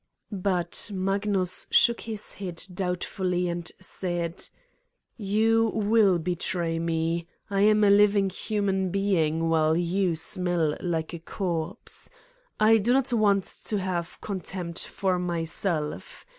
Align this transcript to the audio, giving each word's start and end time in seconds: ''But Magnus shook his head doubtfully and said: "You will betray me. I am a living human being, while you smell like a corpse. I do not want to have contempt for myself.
''But 0.51 0.89
Magnus 0.91 1.67
shook 1.69 2.01
his 2.01 2.33
head 2.41 2.63
doubtfully 2.73 3.47
and 3.47 3.71
said: 3.79 4.49
"You 5.15 5.67
will 5.75 6.17
betray 6.17 6.79
me. 6.79 7.27
I 7.51 7.61
am 7.61 7.83
a 7.83 7.91
living 7.91 8.31
human 8.31 8.89
being, 8.89 9.47
while 9.47 9.77
you 9.77 10.15
smell 10.15 10.75
like 10.79 11.13
a 11.13 11.19
corpse. 11.19 12.09
I 12.59 12.77
do 12.79 12.93
not 12.93 13.13
want 13.13 13.43
to 13.65 13.77
have 13.77 14.19
contempt 14.21 14.87
for 14.87 15.19
myself. 15.19 16.25